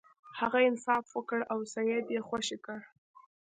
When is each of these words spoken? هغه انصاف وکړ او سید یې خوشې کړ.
هغه 0.39 0.59
انصاف 0.69 1.05
وکړ 1.11 1.39
او 1.51 1.59
سید 1.73 2.05
یې 2.15 2.21
خوشې 2.27 2.57
کړ. 2.65 2.79